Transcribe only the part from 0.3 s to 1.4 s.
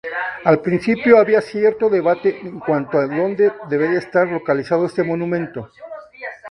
Al principio